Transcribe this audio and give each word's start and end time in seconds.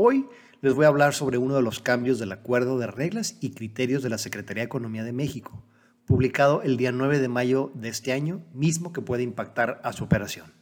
Hoy 0.00 0.28
les 0.60 0.74
voy 0.74 0.84
a 0.84 0.88
hablar 0.88 1.12
sobre 1.12 1.38
uno 1.38 1.56
de 1.56 1.62
los 1.62 1.80
cambios 1.80 2.20
del 2.20 2.30
Acuerdo 2.30 2.78
de 2.78 2.86
Reglas 2.86 3.36
y 3.40 3.50
Criterios 3.50 4.00
de 4.00 4.08
la 4.08 4.18
Secretaría 4.18 4.60
de 4.60 4.66
Economía 4.66 5.02
de 5.02 5.12
México, 5.12 5.64
publicado 6.06 6.62
el 6.62 6.76
día 6.76 6.92
9 6.92 7.18
de 7.18 7.26
mayo 7.26 7.72
de 7.74 7.88
este 7.88 8.12
año, 8.12 8.44
mismo 8.54 8.92
que 8.92 9.00
puede 9.00 9.24
impactar 9.24 9.80
a 9.82 9.92
su 9.92 10.04
operación. 10.04 10.52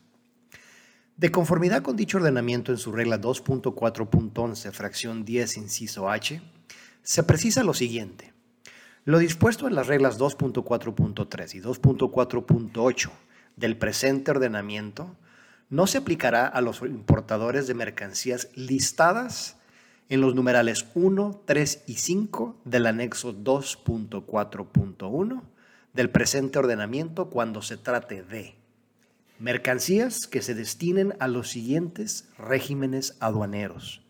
De 1.19 1.31
conformidad 1.31 1.83
con 1.83 1.97
dicho 1.97 2.17
ordenamiento 2.17 2.73
en 2.73 2.79
su 2.79 2.93
regla 2.93 3.21
2.4.11, 3.21 4.73
fracción 4.73 5.27
10, 5.27 5.59
inciso 5.59 6.09
H, 6.09 6.41
se 7.03 7.23
precisa 7.23 7.63
lo 7.63 7.75
siguiente. 7.75 8.33
Lo 9.05 9.19
dispuesto 9.19 9.69
en 9.69 9.75
las 9.75 9.87
reglas 9.87 10.19
2.4.3 10.19 11.55
y 11.57 11.61
2.4.8 11.61 13.11
del 13.57 13.77
presente 13.77 14.31
ordenamiento 14.31 15.15
no 15.69 15.87
se 15.87 15.99
aplicará 15.99 16.47
a 16.47 16.61
los 16.61 16.81
importadores 16.83 17.67
de 17.67 17.75
mercancías 17.75 18.49
listadas 18.55 19.59
en 20.09 20.21
los 20.21 20.35
numerales 20.35 20.87
1, 20.95 21.43
3 21.45 21.85
y 21.87 21.95
5 21.95 22.61
del 22.65 22.87
anexo 22.87 23.35
2.4.1 23.35 25.43
del 25.93 26.11
presente 26.11 26.59
ordenamiento 26.59 27.31
cuando 27.31 27.63
se 27.63 27.77
trate 27.77 28.23
de 28.23 28.55
mercancías 29.39 30.27
que 30.27 30.43
se 30.43 30.55
destinen 30.55 31.15
a 31.19 31.29
los 31.29 31.51
siguientes 31.51 32.29
regímenes 32.39 33.17
aduaneros. 33.21 34.03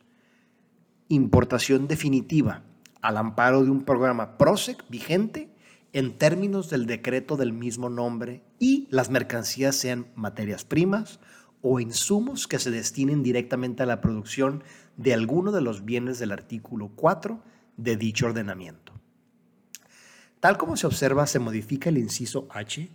Importación 1.09 1.89
definitiva 1.89 2.63
al 3.01 3.17
amparo 3.17 3.65
de 3.65 3.71
un 3.71 3.85
programa 3.85 4.37
PROSEC 4.37 4.85
vigente 4.89 5.51
en 5.93 6.19
términos 6.19 6.69
del 6.69 6.87
decreto 6.87 7.37
del 7.37 7.53
mismo 7.53 7.89
nombre 7.89 8.43
y 8.59 8.87
las 8.91 9.11
mercancías 9.11 9.77
sean 9.77 10.09
materias 10.15 10.65
primas 10.65 11.21
o 11.69 11.81
insumos 11.81 12.47
que 12.47 12.61
se 12.61 12.71
destinen 12.71 13.25
directamente 13.25 13.83
a 13.83 13.87
la 13.87 14.01
producción 14.01 14.63
de 14.97 15.13
alguno 15.13 15.51
de 15.51 15.61
los 15.61 15.85
bienes 15.85 16.21
del 16.21 16.31
artículo 16.31 16.93
4 16.95 17.43
de 17.77 17.97
dicho 17.97 18.27
ordenamiento. 18.27 18.93
Tal 20.39 20.59
como 20.59 20.77
se 20.77 20.87
observa, 20.87 21.27
se 21.27 21.41
modifica 21.41 21.89
el 21.89 21.99
inciso 21.99 22.47
H, 22.51 22.89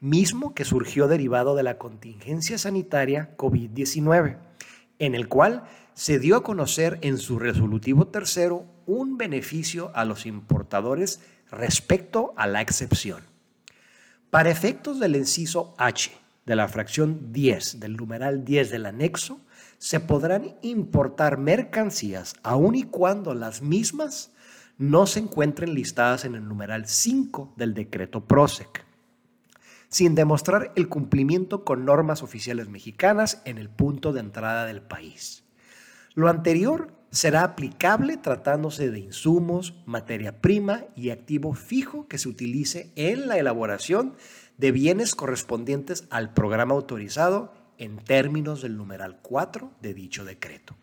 mismo 0.00 0.54
que 0.54 0.64
surgió 0.64 1.06
derivado 1.06 1.54
de 1.54 1.64
la 1.64 1.76
contingencia 1.76 2.56
sanitaria 2.56 3.36
COVID-19, 3.36 4.38
en 5.00 5.14
el 5.14 5.28
cual 5.28 5.64
se 5.92 6.18
dio 6.18 6.36
a 6.36 6.42
conocer 6.42 6.98
en 7.02 7.18
su 7.18 7.38
resolutivo 7.38 8.06
tercero 8.06 8.64
un 8.86 9.18
beneficio 9.18 9.92
a 9.94 10.06
los 10.06 10.24
importadores 10.24 11.20
respecto 11.50 12.32
a 12.38 12.46
la 12.46 12.62
excepción. 12.62 13.20
Para 14.30 14.50
efectos 14.50 14.98
del 14.98 15.14
inciso 15.14 15.74
H 15.76 16.10
de 16.46 16.56
la 16.56 16.68
fracción 16.68 17.34
10 17.34 17.80
del 17.80 17.96
numeral 17.96 18.46
10 18.46 18.70
del 18.70 18.86
anexo, 18.86 19.42
se 19.84 20.00
podrán 20.00 20.56
importar 20.62 21.36
mercancías 21.36 22.36
aun 22.42 22.74
y 22.74 22.84
cuando 22.84 23.34
las 23.34 23.60
mismas 23.60 24.32
no 24.78 25.06
se 25.06 25.20
encuentren 25.20 25.74
listadas 25.74 26.24
en 26.24 26.34
el 26.34 26.48
numeral 26.48 26.86
5 26.86 27.52
del 27.58 27.74
decreto 27.74 28.24
PROSEC, 28.24 28.86
sin 29.90 30.14
demostrar 30.14 30.72
el 30.74 30.88
cumplimiento 30.88 31.66
con 31.66 31.84
normas 31.84 32.22
oficiales 32.22 32.70
mexicanas 32.70 33.42
en 33.44 33.58
el 33.58 33.68
punto 33.68 34.14
de 34.14 34.20
entrada 34.20 34.64
del 34.64 34.80
país. 34.80 35.44
Lo 36.14 36.30
anterior 36.30 36.94
será 37.10 37.42
aplicable 37.42 38.16
tratándose 38.16 38.90
de 38.90 39.00
insumos, 39.00 39.74
materia 39.84 40.40
prima 40.40 40.84
y 40.96 41.10
activo 41.10 41.52
fijo 41.52 42.08
que 42.08 42.16
se 42.16 42.30
utilice 42.30 42.90
en 42.96 43.28
la 43.28 43.36
elaboración 43.36 44.14
de 44.56 44.72
bienes 44.72 45.14
correspondientes 45.14 46.06
al 46.08 46.32
programa 46.32 46.72
autorizado 46.72 47.63
en 47.84 47.98
términos 47.98 48.62
del 48.62 48.76
numeral 48.76 49.20
4 49.22 49.72
de 49.80 49.94
dicho 49.94 50.24
decreto. 50.24 50.76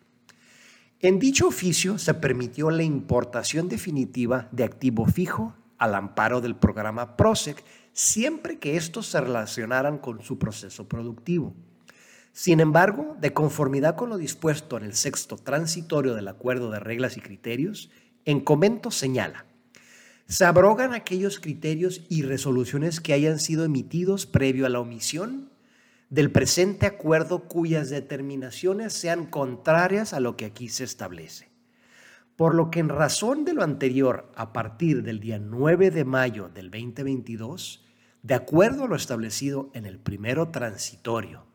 En 0.99 1.19
dicho 1.19 1.47
oficio 1.47 1.97
se 1.97 2.13
permitió 2.13 2.69
la 2.69 2.83
importación 2.83 3.67
definitiva 3.67 4.47
de 4.51 4.63
activo 4.63 5.05
fijo 5.05 5.55
al 5.77 5.95
amparo 5.95 6.41
del 6.41 6.55
programa 6.55 7.17
PROSEC, 7.17 7.63
siempre 7.91 8.59
que 8.59 8.77
estos 8.77 9.07
se 9.07 9.19
relacionaran 9.19 9.97
con 9.97 10.21
su 10.21 10.37
proceso 10.37 10.87
productivo. 10.87 11.55
Sin 12.33 12.59
embargo, 12.59 13.17
de 13.19 13.33
conformidad 13.33 13.95
con 13.95 14.09
lo 14.09 14.17
dispuesto 14.17 14.77
en 14.77 14.83
el 14.83 14.93
sexto 14.93 15.37
transitorio 15.37 16.13
del 16.13 16.27
Acuerdo 16.27 16.69
de 16.71 16.79
Reglas 16.79 17.17
y 17.17 17.21
Criterios, 17.21 17.89
en 18.25 18.39
comento 18.39 18.91
señala, 18.91 19.45
se 20.27 20.45
abrogan 20.45 20.93
aquellos 20.93 21.41
criterios 21.41 22.03
y 22.07 22.21
resoluciones 22.21 23.01
que 23.01 23.11
hayan 23.11 23.37
sido 23.37 23.65
emitidos 23.65 24.25
previo 24.25 24.65
a 24.65 24.69
la 24.69 24.79
omisión 24.79 25.50
del 26.11 26.29
presente 26.29 26.85
acuerdo 26.85 27.47
cuyas 27.47 27.89
determinaciones 27.89 28.91
sean 28.91 29.25
contrarias 29.25 30.11
a 30.11 30.19
lo 30.19 30.35
que 30.35 30.43
aquí 30.43 30.67
se 30.67 30.83
establece. 30.83 31.49
Por 32.35 32.53
lo 32.53 32.69
que 32.69 32.81
en 32.81 32.89
razón 32.89 33.45
de 33.45 33.53
lo 33.53 33.63
anterior, 33.63 34.29
a 34.35 34.51
partir 34.51 35.03
del 35.03 35.21
día 35.21 35.39
9 35.39 35.89
de 35.89 36.03
mayo 36.03 36.49
del 36.49 36.69
2022, 36.69 37.85
de 38.23 38.33
acuerdo 38.33 38.83
a 38.83 38.87
lo 38.87 38.97
establecido 38.97 39.71
en 39.73 39.85
el 39.85 39.99
primero 39.99 40.49
transitorio 40.49 41.45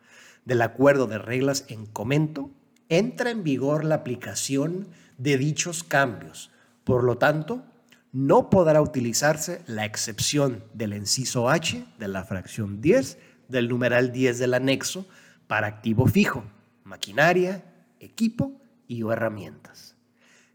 del 0.47 0.63
acuerdo 0.63 1.07
de 1.07 1.19
reglas 1.19 1.65
en 1.69 1.85
comento, 1.85 2.51
entra 2.89 3.31
en 3.31 3.43
vigor 3.43 3.85
la 3.85 3.97
aplicación 3.97 4.89
de 5.19 5.37
dichos 5.37 5.85
cambios. 5.85 6.51
Por 6.85 7.05
lo 7.05 7.19
tanto, 7.19 7.65
no 8.13 8.49
podrá 8.49 8.81
utilizarse 8.81 9.61
la 9.67 9.85
excepción 9.85 10.65
del 10.73 10.95
inciso 10.95 11.51
H 11.51 11.85
de 11.99 12.09
la 12.09 12.25
fracción 12.25 12.81
10 12.81 13.19
del 13.49 13.69
numeral 13.69 14.13
10 14.13 14.39
del 14.39 14.55
anexo 14.55 15.07
para 15.47 15.67
activo 15.67 16.07
fijo, 16.07 16.45
maquinaria, 16.85 17.65
equipo 18.01 18.53
y 18.89 19.03
herramientas. 19.03 19.95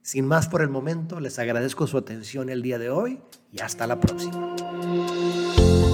Sin 0.02 0.26
más 0.26 0.48
por 0.48 0.62
el 0.62 0.70
momento, 0.70 1.20
les 1.20 1.38
agradezco 1.38 1.86
su 1.86 1.98
atención 1.98 2.50
el 2.50 2.62
día 2.62 2.80
de 2.80 2.90
hoy 2.90 3.20
y 3.54 3.62
hasta 3.62 3.86
la 3.86 4.00
próxima. 4.00 4.56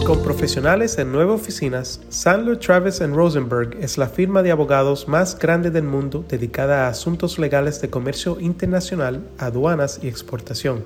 Con 0.05 0.23
profesionales 0.23 0.97
en 0.99 1.11
nueve 1.11 1.33
oficinas, 1.33 1.99
Sandler 2.07 2.57
Travis 2.57 3.01
Rosenberg 3.01 3.75
es 3.81 3.97
la 3.97 4.07
firma 4.07 4.41
de 4.41 4.51
abogados 4.51 5.09
más 5.09 5.37
grande 5.37 5.69
del 5.69 5.83
mundo 5.83 6.23
dedicada 6.29 6.85
a 6.85 6.89
asuntos 6.89 7.37
legales 7.37 7.81
de 7.81 7.89
comercio 7.89 8.39
internacional, 8.39 9.27
aduanas 9.37 9.99
y 10.01 10.07
exportación. 10.07 10.85